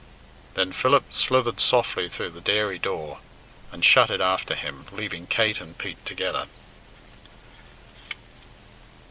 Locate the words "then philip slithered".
0.55-1.59